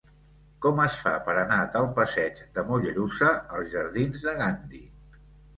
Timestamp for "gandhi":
4.41-4.83